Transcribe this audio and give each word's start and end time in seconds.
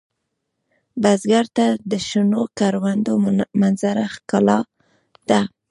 بزګر 1.01 1.45
ته 1.57 1.65
د 1.91 1.93
شنو 2.07 2.43
کروندو 2.57 3.13
منظره 3.61 4.05
ښکلا 4.13 4.59
ده 5.29 5.41